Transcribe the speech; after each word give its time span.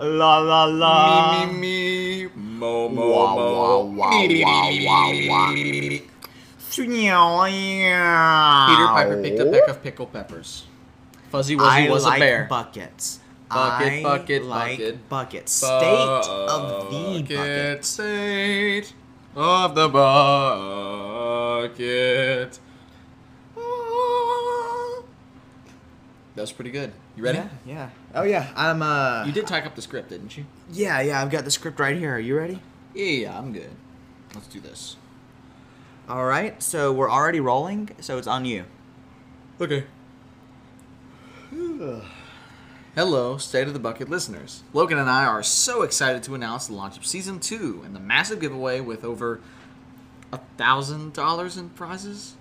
La 0.00 0.38
la 0.38 0.64
la. 0.64 1.46
me, 1.46 1.46
me, 1.46 1.58
me. 1.58 2.28
Mo, 2.36 2.88
mo, 2.88 3.10
Wah, 3.10 3.34
mo. 3.34 3.38
wah, 3.52 3.78
wah, 3.82 4.10
wah, 4.22 4.70
wah, 4.86 5.10
wah. 5.28 5.50
Peter 8.68 8.86
Piper 8.94 9.16
picked 9.22 9.40
a 9.40 9.46
peck 9.50 9.68
of 9.68 9.82
pickled 9.82 10.12
peppers. 10.12 10.64
Fuzzy 11.30 11.56
Wuzzy 11.56 11.88
I 11.88 11.90
was 11.90 12.04
like 12.04 12.18
a 12.18 12.20
bear. 12.20 12.44
buckets. 12.48 13.18
Bucket, 13.48 13.92
I 13.92 14.02
bucket, 14.02 14.44
like 14.44 14.78
bucket. 14.78 15.08
buckets. 15.08 15.52
State 15.52 15.72
of 15.82 16.90
the 16.90 17.22
Bucket, 17.22 17.36
bucket. 17.36 17.84
State 17.84 18.92
of 19.34 19.74
the 19.74 19.88
bucket. 21.68 22.58
That 26.38 26.42
was 26.42 26.52
pretty 26.52 26.70
good. 26.70 26.92
You 27.16 27.24
ready? 27.24 27.38
Yeah, 27.38 27.48
yeah. 27.66 27.90
Oh 28.14 28.22
yeah, 28.22 28.52
I'm 28.54 28.80
uh. 28.80 29.24
You 29.26 29.32
did 29.32 29.48
type 29.48 29.66
up 29.66 29.74
the 29.74 29.82
script, 29.82 30.10
didn't 30.10 30.36
you? 30.36 30.46
Yeah, 30.70 31.00
yeah. 31.00 31.20
I've 31.20 31.30
got 31.30 31.44
the 31.44 31.50
script 31.50 31.80
right 31.80 31.96
here. 31.96 32.14
Are 32.14 32.20
you 32.20 32.38
ready? 32.38 32.62
Yeah, 32.94 33.06
yeah, 33.06 33.36
I'm 33.36 33.52
good. 33.52 33.72
Let's 34.32 34.46
do 34.46 34.60
this. 34.60 34.94
All 36.08 36.24
right. 36.24 36.62
So 36.62 36.92
we're 36.92 37.10
already 37.10 37.40
rolling. 37.40 37.90
So 37.98 38.18
it's 38.18 38.28
on 38.28 38.44
you. 38.44 38.66
Okay. 39.60 39.82
Hello, 42.94 43.36
State 43.36 43.66
of 43.66 43.72
the 43.72 43.80
Bucket 43.80 44.08
listeners. 44.08 44.62
Logan 44.72 44.98
and 44.98 45.10
I 45.10 45.24
are 45.24 45.42
so 45.42 45.82
excited 45.82 46.22
to 46.22 46.36
announce 46.36 46.68
the 46.68 46.74
launch 46.74 46.96
of 46.96 47.04
season 47.04 47.40
two 47.40 47.82
and 47.84 47.96
the 47.96 48.00
massive 48.00 48.38
giveaway 48.38 48.78
with 48.78 49.02
over 49.02 49.40
a 50.32 50.38
thousand 50.56 51.14
dollars 51.14 51.56
in 51.56 51.70
prizes. 51.70 52.36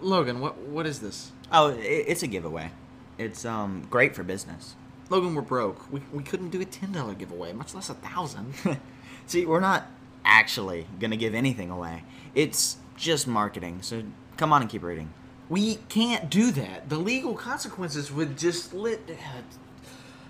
Logan, 0.00 0.38
what 0.38 0.56
what 0.58 0.86
is 0.86 1.00
this? 1.00 1.32
Oh, 1.50 1.72
i 1.72 1.78
it's 1.80 2.22
a 2.22 2.28
giveaway. 2.28 2.70
It's 3.20 3.44
um 3.44 3.86
great 3.90 4.14
for 4.16 4.22
business. 4.22 4.76
Logan, 5.10 5.34
we're 5.34 5.42
broke. 5.42 5.92
We, 5.92 6.00
we 6.12 6.22
couldn't 6.22 6.50
do 6.50 6.60
a 6.60 6.64
ten 6.64 6.92
dollar 6.92 7.14
giveaway, 7.14 7.52
much 7.52 7.74
less 7.74 7.90
a 7.90 7.94
thousand. 7.94 8.54
See, 9.26 9.44
we're 9.44 9.60
not 9.60 9.86
actually 10.24 10.86
gonna 10.98 11.16
give 11.18 11.34
anything 11.34 11.68
away. 11.70 12.04
It's 12.34 12.78
just 12.96 13.26
marketing. 13.26 13.82
So 13.82 14.02
come 14.38 14.52
on 14.54 14.62
and 14.62 14.70
keep 14.70 14.82
reading. 14.82 15.10
we 15.50 15.76
can't 15.90 16.30
do 16.30 16.50
that. 16.52 16.88
The 16.88 16.96
legal 16.96 17.34
consequences 17.34 18.10
would 18.10 18.38
just 18.38 18.72
lit. 18.72 19.00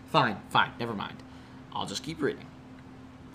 Fine, 0.07 0.39
fine, 0.51 0.73
never 0.81 0.95
mind. 0.95 1.17
I'll 1.73 1.87
just 1.87 2.03
keep 2.03 2.21
reading. 2.21 2.47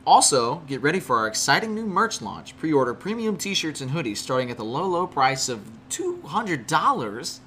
Also, 0.05 0.57
get 0.67 0.81
ready 0.81 0.99
for 0.99 1.17
our 1.17 1.27
exciting 1.27 1.73
new 1.73 1.85
merch 1.85 2.21
launch. 2.21 2.57
Pre-order 2.57 2.93
premium 2.93 3.37
T-shirts 3.37 3.79
and 3.81 3.91
hoodies 3.91 4.17
starting 4.17 4.51
at 4.51 4.57
the 4.57 4.65
low, 4.65 4.85
low 4.85 5.07
price 5.07 5.47
of 5.47 5.65
two 5.89 6.21
hundred 6.23 6.67
dollars. 6.67 7.39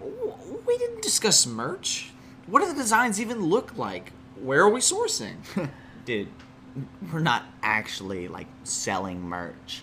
We 0.00 0.78
didn't 0.78 1.02
discuss 1.02 1.46
merch. 1.46 2.12
What 2.46 2.60
do 2.60 2.68
the 2.68 2.74
designs 2.74 3.20
even 3.20 3.44
look 3.44 3.76
like? 3.76 4.12
Where 4.40 4.62
are 4.62 4.70
we 4.70 4.80
sourcing? 4.80 5.36
Dude, 6.04 6.28
we're 7.12 7.20
not 7.20 7.44
actually 7.62 8.28
like 8.28 8.46
selling 8.64 9.22
merch. 9.22 9.82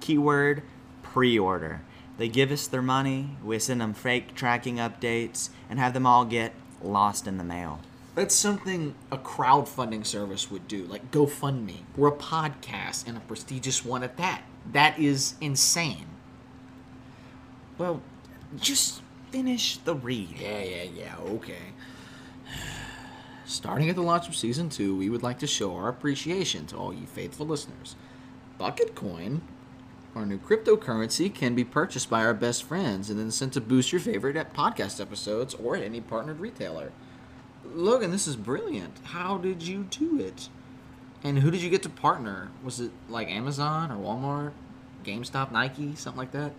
Keyword 0.00 0.62
pre-order. 1.02 1.82
They 2.18 2.28
give 2.28 2.50
us 2.50 2.66
their 2.66 2.82
money, 2.82 3.36
we 3.44 3.58
send 3.58 3.80
them 3.80 3.92
fake 3.92 4.34
tracking 4.34 4.76
updates, 4.76 5.50
and 5.68 5.78
have 5.78 5.92
them 5.92 6.06
all 6.06 6.24
get 6.24 6.52
lost 6.82 7.26
in 7.26 7.36
the 7.36 7.44
mail. 7.44 7.80
That's 8.14 8.34
something 8.34 8.94
a 9.10 9.18
crowdfunding 9.18 10.06
service 10.06 10.50
would 10.50 10.66
do, 10.66 10.84
like 10.84 11.10
GoFundMe. 11.10 11.80
We're 11.96 12.08
a 12.08 12.12
podcast 12.12 13.06
and 13.06 13.16
a 13.16 13.20
prestigious 13.20 13.84
one 13.84 14.02
at 14.02 14.16
that. 14.16 14.42
That 14.72 14.98
is 14.98 15.34
insane. 15.40 16.06
Well, 17.76 18.00
just 18.58 19.02
finish 19.30 19.78
the 19.78 19.94
read. 19.94 20.36
Yeah, 20.38 20.62
yeah, 20.62 20.82
yeah, 20.82 21.16
okay. 21.18 21.72
Starting 23.44 23.88
at 23.88 23.96
the 23.96 24.02
launch 24.02 24.28
of 24.28 24.36
season 24.36 24.68
two, 24.68 24.96
we 24.96 25.08
would 25.08 25.22
like 25.22 25.38
to 25.38 25.46
show 25.46 25.74
our 25.74 25.88
appreciation 25.88 26.66
to 26.66 26.76
all 26.76 26.92
you 26.92 27.06
faithful 27.06 27.46
listeners. 27.46 27.96
Bucket 28.58 28.94
Coin, 28.94 29.42
our 30.14 30.26
new 30.26 30.38
cryptocurrency, 30.38 31.32
can 31.32 31.54
be 31.54 31.64
purchased 31.64 32.10
by 32.10 32.24
our 32.24 32.34
best 32.34 32.64
friends 32.64 33.10
and 33.10 33.18
then 33.18 33.30
sent 33.30 33.52
to 33.52 33.60
boost 33.60 33.92
your 33.92 34.00
favorite 34.00 34.36
at 34.36 34.54
podcast 34.54 35.00
episodes 35.00 35.54
or 35.54 35.76
at 35.76 35.82
any 35.82 36.00
partnered 36.00 36.40
retailer. 36.40 36.92
Logan, 37.64 38.10
this 38.10 38.26
is 38.26 38.36
brilliant. 38.36 38.98
How 39.04 39.38
did 39.38 39.62
you 39.62 39.84
do 39.90 40.18
it? 40.18 40.48
And 41.22 41.38
who 41.40 41.50
did 41.50 41.62
you 41.62 41.70
get 41.70 41.82
to 41.82 41.88
partner? 41.88 42.50
Was 42.62 42.80
it 42.80 42.92
like 43.08 43.28
Amazon 43.28 43.90
or 43.90 43.96
Walmart, 43.96 44.52
GameStop, 45.04 45.50
Nike, 45.50 45.94
something 45.94 46.18
like 46.18 46.32
that? 46.32 46.52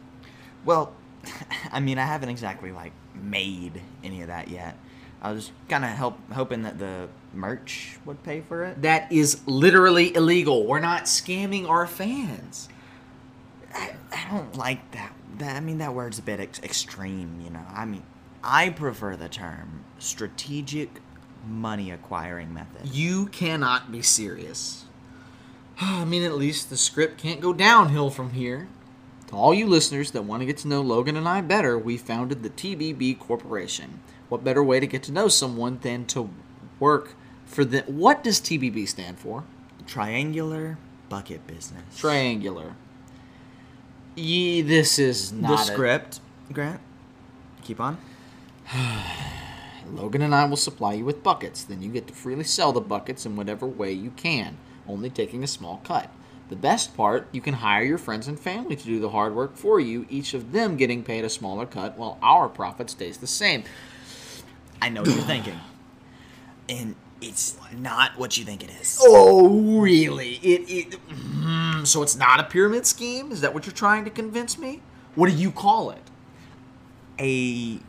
Well, 0.66 0.94
I 1.72 1.80
mean, 1.80 1.98
I 1.98 2.06
haven't 2.06 2.30
exactly 2.30 2.72
like 2.72 2.94
made 3.16 3.82
any 4.04 4.22
of 4.22 4.28
that 4.28 4.48
yet. 4.48 4.78
I 5.22 5.32
was 5.32 5.52
kind 5.68 5.84
of 5.84 5.92
help 5.92 6.18
hoping 6.32 6.64
that 6.64 6.78
the 6.78 7.10
merch 7.34 7.98
would 8.06 8.22
pay 8.24 8.42
for 8.42 8.64
it. 8.66 8.82
That 8.84 9.12
is 9.12 9.42
literally 9.48 10.16
illegal. 10.16 10.66
We're 10.66 10.80
not 10.80 11.04
scamming 11.04 11.68
our 11.68 11.88
fans. 11.88 12.70
I, 13.74 13.94
I 14.12 14.28
don't 14.30 14.56
like 14.56 14.92
that. 14.92 15.14
that. 15.40 15.56
I 15.56 15.60
mean, 15.60 15.80
that 15.80 15.94
word's 15.94 16.20
a 16.20 16.22
bit 16.22 16.40
ex- 16.40 16.62
extreme, 16.62 17.42
you 17.44 17.50
know. 17.50 17.66
I 17.74 17.86
mean, 17.86 18.04
I 18.44 18.70
prefer 18.70 19.16
the 19.16 19.30
term 19.30 19.84
strategic 19.98 21.02
money 21.48 21.92
acquiring 21.92 22.54
method. 22.54 22.88
You 22.88 23.28
cannot 23.28 23.92
be 23.92 24.02
serious. 24.02 24.86
I 25.82 26.06
mean, 26.06 26.24
at 26.24 26.34
least 26.34 26.70
the 26.70 26.78
script 26.78 27.18
can't 27.18 27.42
go 27.42 27.54
downhill 27.54 28.10
from 28.10 28.32
here. 28.32 28.68
To 29.28 29.36
all 29.36 29.54
you 29.54 29.68
listeners 29.68 30.12
that 30.12 30.24
want 30.24 30.42
to 30.42 30.46
get 30.46 30.58
to 30.58 30.68
know 30.68 30.82
Logan 30.82 31.18
and 31.18 31.28
I 31.28 31.42
better, 31.42 31.78
we 31.78 31.98
founded 31.98 32.44
the 32.44 32.50
TBB 32.50 33.20
Corporation. 33.20 34.00
What 34.30 34.44
better 34.44 34.64
way 34.64 34.80
to 34.80 34.88
get 34.88 35.04
to 35.04 35.12
know 35.12 35.28
someone 35.28 35.80
than 35.82 36.06
to 36.08 36.30
work 36.80 37.16
for 37.46 37.66
the. 37.66 37.82
What 37.82 38.24
does 38.24 38.40
TBB 38.40 38.88
stand 38.88 39.20
for? 39.20 39.44
Triangular 39.86 40.78
bucket 41.10 41.46
business. 41.48 41.98
Triangular. 41.98 42.76
Ye, 44.16 44.62
this 44.62 44.98
is 44.98 45.32
not 45.32 45.48
the 45.50 45.54
a- 45.56 45.66
script, 45.66 46.20
Grant. 46.52 46.80
Keep 47.64 47.80
on. 47.80 47.98
Logan 49.90 50.22
and 50.22 50.36
I 50.36 50.46
will 50.46 50.58
supply 50.58 50.94
you 50.94 51.06
with 51.06 51.24
buckets. 51.24 51.64
Then 51.64 51.82
you 51.82 51.90
get 51.90 52.08
to 52.08 52.14
freely 52.14 52.44
sell 52.44 52.72
the 52.74 52.82
buckets 52.82 53.26
in 53.26 53.36
whatever 53.36 53.66
way 53.66 53.92
you 53.92 54.12
can, 54.12 54.58
only 54.88 55.10
taking 55.10 55.44
a 55.44 55.48
small 55.48 55.82
cut. 55.84 56.12
The 56.50 56.56
best 56.56 56.96
part, 56.96 57.28
you 57.32 57.42
can 57.42 57.56
hire 57.56 57.84
your 57.84 57.98
friends 57.98 58.28
and 58.28 58.40
family 58.40 58.76
to 58.76 58.84
do 58.84 59.00
the 59.00 59.10
hard 59.10 59.36
work 59.36 59.58
for 59.58 59.80
you, 59.80 60.06
each 60.10 60.34
of 60.34 60.52
them 60.54 60.78
getting 60.78 61.04
paid 61.04 61.26
a 61.26 61.30
smaller 61.30 61.66
cut 61.66 61.98
while 61.98 62.18
our 62.22 62.48
profit 62.48 62.90
stays 62.90 63.18
the 63.18 63.28
same. 63.28 63.64
I 64.82 64.90
know 64.90 65.02
what 65.02 65.10
you're 65.10 65.24
thinking, 65.24 65.60
and 66.70 66.96
it's 67.20 67.58
not 67.76 68.18
what 68.18 68.38
you 68.38 68.46
think 68.46 68.64
it 68.64 68.70
is. 68.80 69.00
Oh, 69.02 69.80
really? 69.80 70.36
It, 70.36 70.70
it 70.70 71.08
mm, 71.10 71.86
so 71.86 72.02
it's 72.04 72.16
not 72.16 72.40
a 72.40 72.44
pyramid 72.44 72.86
scheme? 72.86 73.32
Is 73.32 73.42
that 73.42 73.54
what 73.54 73.66
you're 73.66 73.74
trying 73.74 74.06
to 74.06 74.12
convince 74.12 74.58
me? 74.58 74.82
What 75.16 75.30
do 75.30 75.36
you 75.36 75.52
call 75.52 75.90
it? 75.90 76.08
a 77.20 77.80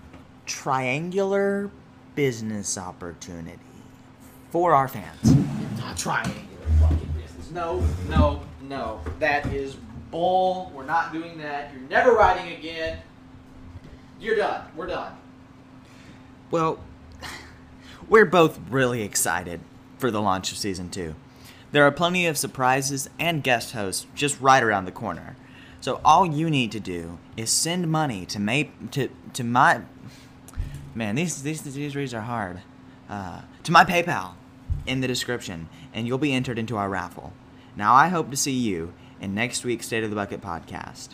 triangular 0.46 1.70
business 2.14 2.78
opportunity 2.78 3.58
for 4.50 4.74
our 4.74 4.88
fans. 4.88 5.36
Not 5.78 5.96
triangular 5.96 6.46
fucking 6.80 7.14
business. 7.20 7.50
No, 7.50 7.82
no, 8.08 8.42
no. 8.62 9.00
That 9.18 9.46
is 9.46 9.76
bull. 10.10 10.72
We're 10.74 10.84
not 10.84 11.12
doing 11.12 11.38
that. 11.38 11.72
You're 11.72 11.88
never 11.88 12.12
riding 12.12 12.52
again. 12.52 12.98
You're 14.20 14.36
done. 14.36 14.66
We're 14.74 14.86
done. 14.86 15.16
Well, 16.50 16.80
we're 18.08 18.24
both 18.24 18.58
really 18.70 19.02
excited 19.02 19.60
for 19.98 20.10
the 20.10 20.20
launch 20.20 20.50
of 20.50 20.58
season 20.58 20.90
two. 20.90 21.14
There 21.70 21.84
are 21.84 21.92
plenty 21.92 22.26
of 22.26 22.38
surprises 22.38 23.10
and 23.18 23.42
guest 23.42 23.72
hosts 23.72 24.06
just 24.14 24.40
right 24.40 24.62
around 24.62 24.86
the 24.86 24.92
corner. 24.92 25.36
So 25.80 26.00
all 26.04 26.26
you 26.26 26.50
need 26.50 26.72
to 26.72 26.80
do 26.80 27.18
is 27.36 27.50
send 27.50 27.88
money 27.88 28.26
to 28.26 28.40
may 28.40 28.70
to 28.92 29.08
to 29.34 29.44
my 29.44 29.82
man. 30.94 31.14
These 31.14 31.42
these 31.42 31.62
these 31.62 31.94
reads 31.94 32.14
are 32.14 32.22
hard. 32.22 32.62
Uh, 33.08 33.42
to 33.62 33.72
my 33.72 33.84
PayPal 33.84 34.32
in 34.86 35.00
the 35.00 35.06
description, 35.06 35.68
and 35.94 36.06
you'll 36.06 36.18
be 36.18 36.32
entered 36.32 36.58
into 36.58 36.76
our 36.76 36.88
raffle. 36.88 37.32
Now 37.78 37.94
I 37.94 38.08
hope 38.08 38.32
to 38.32 38.36
see 38.36 38.58
you 38.58 38.92
in 39.20 39.36
next 39.36 39.64
week's 39.64 39.86
State 39.86 40.02
of 40.02 40.10
the 40.10 40.16
Bucket 40.16 40.40
podcast. 40.40 41.10